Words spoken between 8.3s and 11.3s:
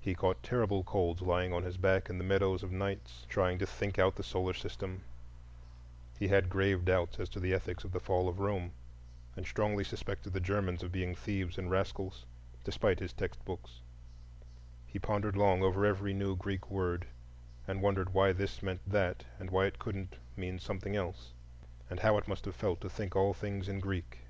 of Rome, and strongly suspected the Germans of being